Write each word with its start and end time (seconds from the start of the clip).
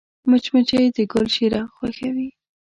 مچمچۍ 0.29 0.85
د 0.95 0.97
ګل 1.11 1.25
شیره 1.35 1.61
خوښوي 1.75 2.29